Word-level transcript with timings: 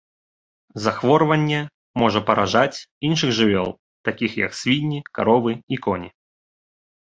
Захворванне 0.85 1.59
можа 2.03 2.19
паражаць 2.29 2.85
іншых 3.11 3.35
жывёл, 3.41 3.69
такіх 4.11 4.31
як 4.45 4.57
свінні, 4.61 4.99
каровы 5.15 5.51
і 5.77 5.81
коні. 5.89 6.09